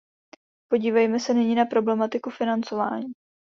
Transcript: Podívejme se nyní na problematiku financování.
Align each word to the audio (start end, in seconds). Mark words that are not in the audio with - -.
Podívejme 0.71 1.19
se 1.19 1.33
nyní 1.33 1.55
na 1.55 1.65
problematiku 1.65 2.29
financování. 2.29 3.05